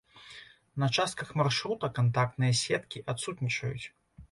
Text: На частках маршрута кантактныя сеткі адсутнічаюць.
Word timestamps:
На 0.83 0.87
частках 1.03 1.33
маршрута 1.41 1.91
кантактныя 1.99 2.53
сеткі 2.63 3.05
адсутнічаюць. 3.17 3.87